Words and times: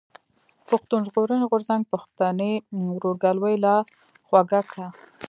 پښتون 0.69 0.99
ژغورني 1.07 1.45
غورځنګ 1.51 1.83
پښتني 1.93 2.51
ورورګلوي 2.91 3.55
لا 3.65 3.75
خوږه 4.27 4.61
کړه. 4.69 4.87